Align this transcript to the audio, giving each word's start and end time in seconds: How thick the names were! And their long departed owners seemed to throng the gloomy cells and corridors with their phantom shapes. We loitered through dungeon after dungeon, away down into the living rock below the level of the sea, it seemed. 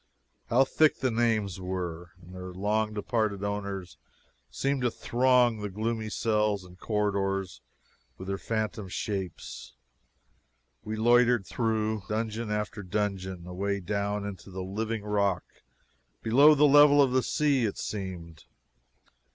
How 0.47 0.63
thick 0.63 0.97
the 0.97 1.11
names 1.11 1.59
were! 1.61 2.13
And 2.19 2.33
their 2.33 2.51
long 2.53 2.91
departed 2.95 3.43
owners 3.43 3.97
seemed 4.49 4.81
to 4.81 4.89
throng 4.89 5.59
the 5.59 5.69
gloomy 5.69 6.09
cells 6.09 6.63
and 6.63 6.79
corridors 6.79 7.61
with 8.17 8.27
their 8.27 8.39
phantom 8.39 8.89
shapes. 8.89 9.75
We 10.83 10.95
loitered 10.95 11.45
through 11.45 12.01
dungeon 12.09 12.49
after 12.49 12.81
dungeon, 12.81 13.45
away 13.45 13.79
down 13.79 14.25
into 14.25 14.49
the 14.49 14.63
living 14.63 15.03
rock 15.03 15.43
below 16.23 16.55
the 16.55 16.65
level 16.65 16.99
of 16.99 17.11
the 17.11 17.21
sea, 17.21 17.65
it 17.65 17.77
seemed. 17.77 18.45